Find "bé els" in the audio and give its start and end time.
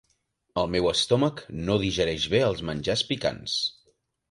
2.33-2.65